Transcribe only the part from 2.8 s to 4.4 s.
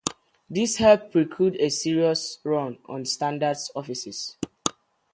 on Standard's offices.